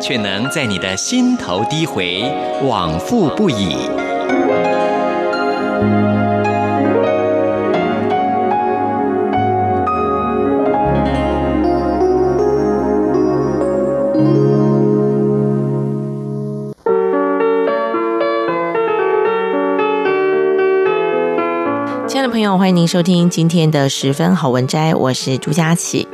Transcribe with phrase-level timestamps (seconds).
[0.00, 2.22] 却能在你的心头低回，
[2.62, 3.76] 往复不已。
[22.18, 26.08] 亲爱的朋友，欢迎您收听今天的十分好文摘，我是朱佳琪。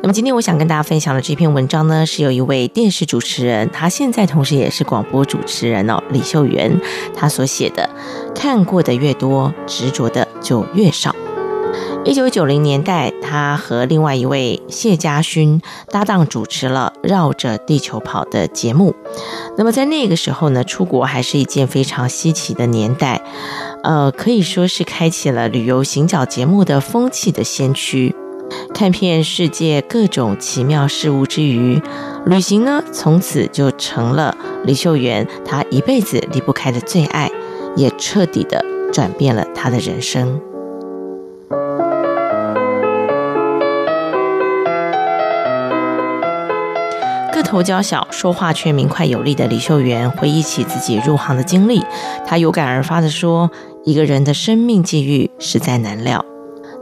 [0.00, 6.80] 那么今天我想跟大家分享的这篇文章呢，是有一位电视主持人，他现在同时也是广播主持人哦，李秀媛，
[7.12, 7.90] 他所写的
[8.36, 11.10] 《看过的越多，执着的就越少》。
[12.04, 18.94] 一九九零年代，他和另外一位谢家勋搭档主持了《绕着地球跑》的节目。
[19.56, 23.20] 那么在那个时候呢，出国还是一件非常稀奇的年代。
[23.82, 28.14] 呃，可以说是开启了旅游行脚节目的风气的先驱，
[28.74, 31.80] 看遍世界各种奇妙事物之余，
[32.26, 37.30] 旅行呢，从此就成了李秀媛她一辈子离不开的最爱，
[37.76, 40.40] 也彻底的转变了她的人生。
[47.48, 51.82] 头娇小，说话却明快有力的李秀媛回忆起自己入行的经历，
[52.26, 53.50] 她有感而发地说
[53.84, 56.22] ：“一个人的生命际遇实在难料。”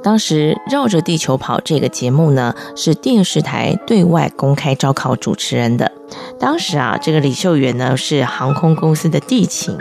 [0.02, 5.92] 当时绕着地球跑这个节目呢，是电视台对外公开招考主持人的。
[6.40, 9.78] 当时啊，这个李秀媛呢是航空公司的地勤。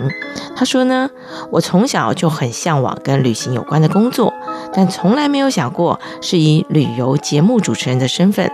[0.55, 1.09] 她说呢
[1.51, 4.31] ：“我从小就很向往跟旅行有关的工作，
[4.71, 8.51] 但从来没有想过是以旅游节目主持人的身份。”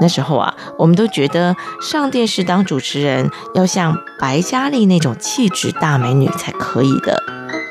[0.00, 7.22] 那时候啊，我们都觉得上电视当主持人要像白嘉莉那种气质大美女才可以的。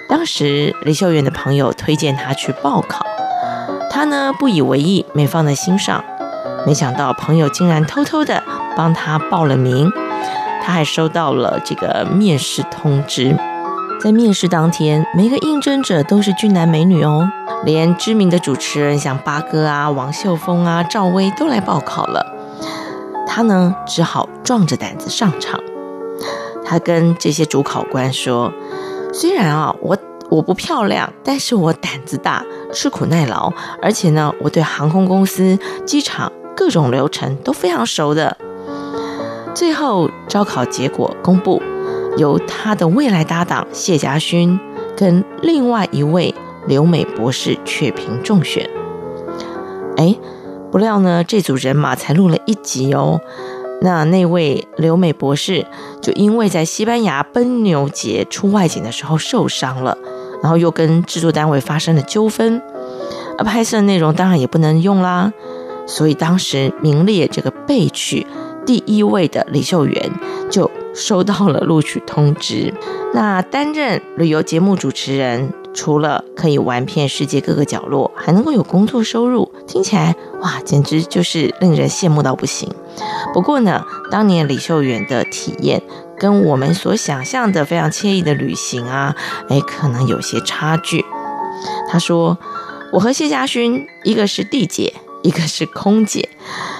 [0.07, 3.06] 当时李秀媛的朋友推荐她去报考，
[3.89, 6.03] 她呢不以为意，没放在心上。
[6.68, 8.44] 没想到朋友竟然偷偷的
[8.75, 9.89] 帮她报了名，
[10.63, 13.35] 她还收到了这个面试通知。
[14.02, 17.30] 在面试当天，每个应征者都是俊男美女哦，
[17.66, 22.26] 连知名的主持人像八哥啊、王秀峰啊、赵薇都来报考了。
[23.28, 25.60] 他呢，只好壮着胆子上场。
[26.64, 28.54] 他跟这些主考官说
[29.12, 29.98] ：“虽然啊，我
[30.30, 38.38] 我不漂亮，但是我胆子大，吃苦耐劳，而且呢，我对航空公司、机场各种流程都非常熟的。”
[39.54, 41.62] 最后招考结果公布。
[42.19, 44.59] 由他的未来搭档谢家勋
[44.97, 46.35] 跟另外一位
[46.68, 48.69] 留美博士雀屏中选。
[49.96, 50.18] 哎，
[50.69, 53.22] 不料呢，这组人马才录了一集哦，
[53.81, 55.66] 那那位留美博士
[56.02, 59.97] 就因为在西班牙奔牛节出外景的时候受伤了，
[60.44, 62.62] 然后又跟制作单位发生了纠纷，
[63.38, 65.31] 而拍摄内容当然也不能用啦，
[65.88, 68.28] 所以当时名列这个备取
[68.66, 70.12] 第一位的李秀媛
[70.51, 70.69] 就。
[71.00, 72.74] 收到了录取通知，
[73.14, 82.70] 那担任旅游节目主持人，除了可以玩遍世界各个角落，还能够有工作收入，听起来哇，简直就是令人羡慕到不行。
[83.34, 85.82] 不过呢，当年李秀媛的体验
[86.18, 89.16] 跟我们所想象的非常惬意的旅行啊，
[89.48, 91.06] 哎，可能有些差距。
[91.90, 92.38] 他说
[92.92, 94.94] ：“我和谢家勋，一个是地姐，
[95.24, 96.28] 一个是空姐，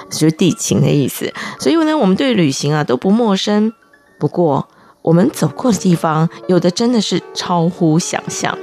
[0.10, 1.34] 就是地勤的意思。
[1.60, 3.74] 所以呢，我们对旅行啊都不陌生。”
[4.20, 4.68] 不过，
[5.02, 8.56] 我们走过的地方，有的真的是超乎想象。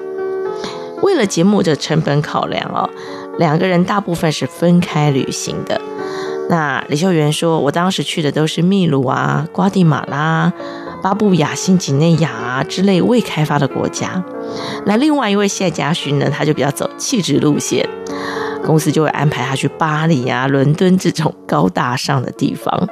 [1.02, 2.88] 为了节目的成本考量哦，
[3.38, 5.80] 两个人大部分是分开旅行的。
[6.48, 10.52] 那李秀媛说：“我当时去的都是秘鲁啊、瓜地马拉、
[11.02, 14.22] 巴布亚新几内亚啊之类未开发的国家。”
[14.86, 17.88] 那另外一位谢家勋呢，他就比较走气质路线，
[18.64, 22.88] 公司就会安排他去巴黎啊、伦敦这种高大上的地方。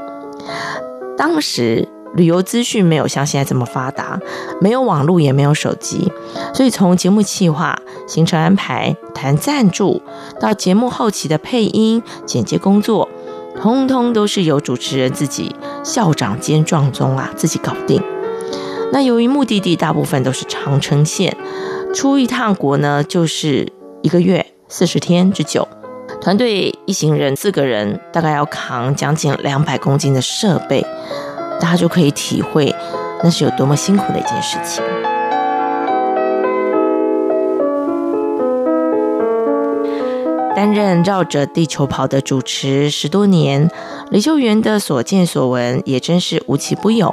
[1.17, 1.89] 当时。
[2.15, 4.21] 旅游资讯没有像现在这么发达，
[4.61, 6.13] 没有网络，也没有手机，
[6.55, 10.01] 所以从节目企划、行程安排、谈赞助，
[10.41, 13.09] 到节目后期的配音、剪接工作，
[13.61, 18.01] 通通都是由主持人自己校长兼撞钟啊自己搞定。
[18.93, 21.37] 那由于目的地大部分都是长城线，
[21.93, 23.73] 出一趟国呢就是
[24.03, 25.67] 一个月四十天之久，
[26.21, 30.87] 团队一行人四个人大概要扛将近两百公斤的设备。
[31.61, 32.75] 大家就可以体会
[33.23, 34.85] 那是有多么辛苦的一件事情。
[40.55, 43.69] 担任绕着地球跑的主持十多年，
[44.11, 47.13] 李秀媛的所见所闻也真是无奇不有。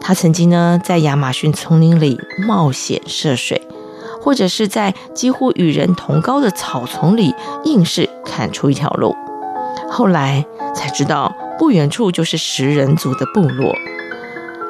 [0.00, 3.60] 她曾经呢，在亚马逊丛林里冒险涉水，
[4.20, 7.34] 或者是在几乎与人同高的草丛里
[7.64, 9.16] 硬是砍出一条路。
[9.88, 10.44] 后来
[10.74, 13.72] 才知道，不远处就是食人族的部落。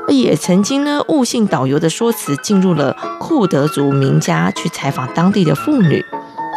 [0.08, 6.04] 也曾经呢，误信导游的说辞，进入了库德族民家去采访当地的妇女。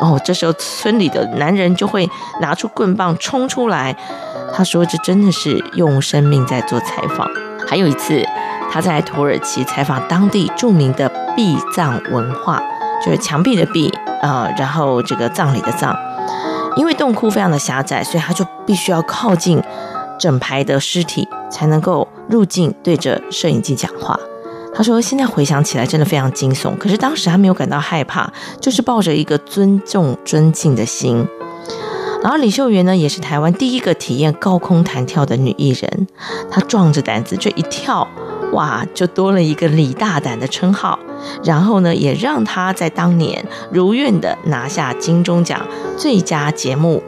[0.02, 2.08] 哦，这时候村里的男人就会
[2.40, 3.98] 拿出棍棒冲出来。
[4.54, 7.28] 他说：“这真的是用生命在做采访。”
[7.68, 8.24] 还有一次，
[8.70, 12.62] 他在土耳其采访当地著名的壁葬文化，
[13.04, 13.92] 就是墙壁的壁
[14.22, 15.96] 啊、然后这个葬礼的葬。
[16.76, 19.62] 因为洞窟非常的狭窄，所以他就必须要靠近
[20.20, 24.20] 整排的尸体，才能够入镜对着摄影机讲话。
[24.74, 26.78] 他说：“现在回想起来，真的非常惊悚。
[26.78, 28.32] 可是当时他没有感到害怕，
[28.62, 31.26] 就是抱着一个尊重、尊敬的心。
[32.22, 36.08] 然后李秀媛呢，也是台湾第一个体验高空弹跳的女艺人。
[36.52, 38.08] 她壮着胆子这一跳，
[38.52, 41.00] 哇，就多了一个李大胆的称号。
[41.44, 45.66] 然后呢，也让她在当年如愿的拿下金钟奖
[45.98, 47.02] 最佳节目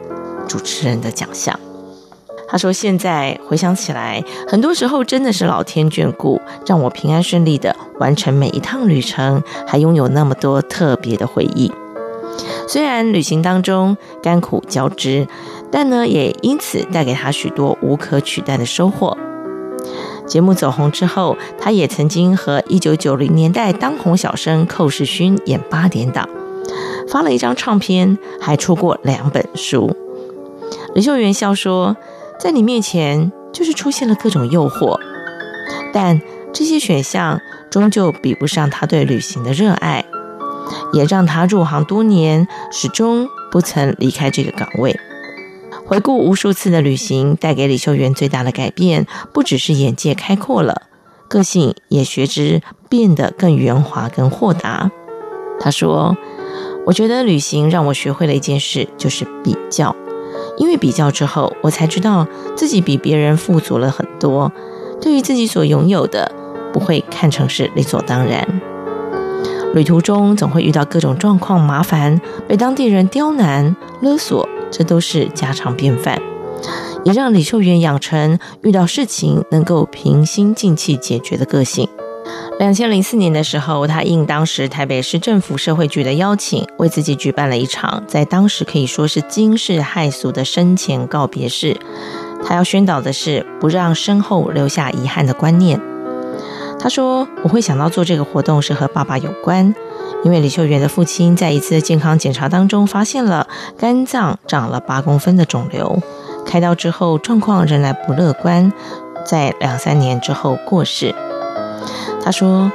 [0.48, 1.59] 主持人的奖项。”
[2.50, 11.70] 他说：“现在回想起来，很多时候真的是老天眷顾，让我平安顺利的完成每一趟旅程，还拥有那么多特别的回忆。
[12.66, 15.28] 虽然旅行当中甘苦交织，
[15.70, 19.16] 但呢，也因此带给他许多无可取代的收获。
[20.26, 26.28] 节目走红之后，他也曾经和一九九零年代当红小生寇世勋演八点档，
[27.08, 29.96] 发了一张唱片，还出过两本书。
[30.96, 31.96] 李秀媛笑说。”
[32.40, 34.98] 在你面前，就是出现了各种诱惑，
[35.92, 36.22] 但
[36.54, 37.38] 这些选项
[37.70, 40.06] 终究比不上他对旅行的热爱，
[40.94, 44.98] 也让他入行多年，始终不曾离开这个岗位。
[45.84, 50.84] 回顾无数次的旅行，带给李秀媛最大的改变，不只是眼界开阔了，
[51.28, 54.90] 个性也随之变得更圆滑、更豁达。
[55.60, 56.16] 他说
[56.86, 59.94] ：“我觉得旅行让我学会了一件事，就是比较。”
[60.60, 64.52] 因为比较之后，我才知道自己比别人富足了很多。
[65.00, 66.30] 对于自己所拥有的，
[66.70, 68.46] 不会看成是理所当然。
[69.72, 76.20] 旅途中总会遇到各种状况、麻烦，被当地人刁难、勒索，这都是家常便饭。
[77.04, 81.88] 也让李秀媛养成遇到事情能够平心静气解决的个性。
[82.60, 91.80] 两千零四年的时候，他应当时台北市政府社会局的邀请，为自己举办了一场在当时可以说是惊世骇俗的生前告别式。
[92.44, 95.80] 他要宣导的是不让身后留下遗憾的观念。
[96.78, 99.74] 他说：“我会想到做这个活动是和爸爸有关，
[100.22, 103.48] 因为李秀媛的父亲在一次健康检查当中发现了
[103.78, 105.98] 肝脏长了八公分的肿瘤，
[106.44, 108.70] 开刀之后状况仍然不乐观，
[109.24, 111.14] 在两三年之后过世。”
[112.22, 112.70] 他说：“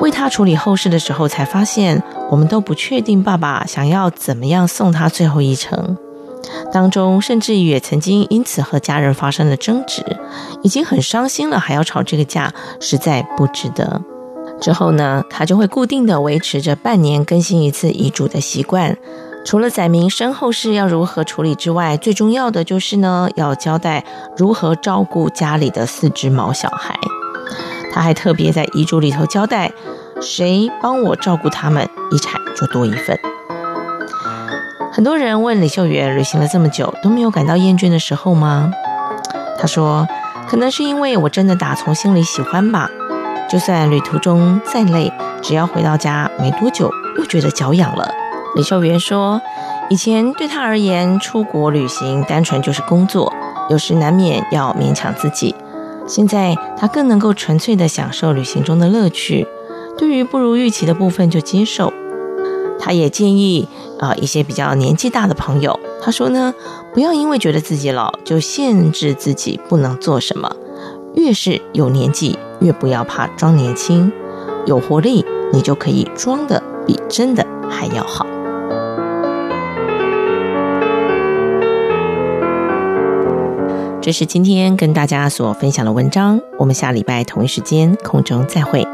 [0.00, 5.96] 为他处理后事的时候，才发现我们都不确定爸爸想要怎么样送他最后一程。
[6.72, 10.04] 当中甚至也曾经因此和家人发生了争执，
[10.62, 14.02] 已经很伤心了，还要吵这个架，实在不值得。
[14.60, 18.96] 之后呢，他就会固定的维持着半年更新一次遗嘱的习惯。
[19.44, 24.04] 除了载明身后事要如何处理之外，最重要的就是呢，要交代
[24.36, 26.98] 如何照顾家里的四只毛小孩。”
[27.92, 29.70] 他还特别在遗嘱里头交代，
[30.20, 33.18] 谁帮我照顾他们，遗产就多一份。
[34.90, 38.70] 很多人问李秀媛，旅行了这么久都没有感到厌倦的时候吗？
[39.58, 40.06] 他说，
[40.48, 42.90] 可能是因为我真的打从心里喜欢吧。
[43.48, 48.10] 就算旅途中再累，只要回到家没多久，又觉得脚痒了。
[48.54, 49.40] 李秀媛说，
[49.88, 53.32] 以前对他而言，出国旅行单纯就是工作，
[53.68, 55.54] 有时难免要勉强自己。
[56.06, 59.46] 现在他更能够纯粹地享受旅行中的乐趣，
[59.96, 61.92] 对于不如预期的部分就接受。
[62.78, 63.68] 他也建议
[64.00, 66.52] 啊、一些比较年纪大的朋友，他说呢，
[66.92, 70.56] 不要因为觉得自己老就限制自己不能做什么，
[71.14, 74.10] 越是有年纪越不要怕装年轻，
[74.66, 78.26] 有活力你就可以装的比真的还要好。
[84.02, 88.84] 这是今天跟大家所分享的文章，我们下礼拜同一时间空中再会。